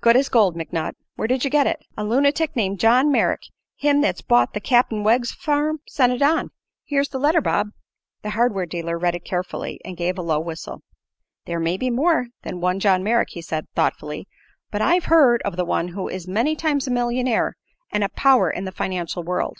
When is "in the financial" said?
18.50-19.22